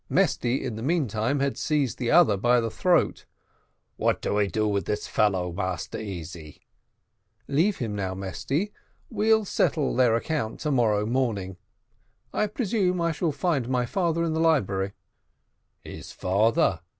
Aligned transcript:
Mesty 0.09 0.65
in 0.65 0.77
the 0.77 0.81
meantime, 0.81 1.41
had 1.41 1.59
seized 1.59 1.99
the 1.99 2.09
other 2.09 2.35
by 2.35 2.59
the 2.59 2.71
throat. 2.71 3.25
"What 3.97 4.25
I 4.25 4.47
do 4.47 4.67
with 4.67 4.85
this 4.85 5.05
fellow, 5.05 5.51
Massa 5.51 6.01
Easy?" 6.01 6.61
"Leave 7.47 7.77
him 7.77 7.95
now, 7.95 8.15
Mesty; 8.15 8.73
we'll 9.11 9.45
settle 9.45 9.95
their 9.95 10.15
account 10.15 10.59
to 10.61 10.71
morrow 10.71 11.05
morning. 11.05 11.57
I 12.33 12.47
presume 12.47 12.99
I 12.99 13.11
shall 13.11 13.31
find 13.31 13.69
my 13.69 13.85
father 13.85 14.23
in 14.23 14.33
the 14.33 14.39
library." 14.39 14.93
"His 15.83 16.11
father!" 16.11 16.79